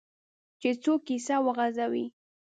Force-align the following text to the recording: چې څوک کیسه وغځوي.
چې 0.61 0.69
څوک 0.83 0.99
کیسه 1.07 1.35
وغځوي. 1.45 2.05